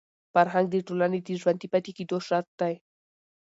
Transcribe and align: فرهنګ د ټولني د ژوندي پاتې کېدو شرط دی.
فرهنګ 0.33 0.67
د 0.71 0.75
ټولني 0.87 1.19
د 1.23 1.29
ژوندي 1.41 1.67
پاتې 1.73 1.91
کېدو 1.97 2.17
شرط 2.27 2.49
دی. 2.59 2.73